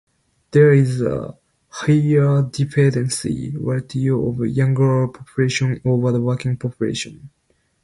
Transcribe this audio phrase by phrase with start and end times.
[0.49, 1.37] There is a
[1.69, 7.29] higher dependency ratio of younger population over the working population.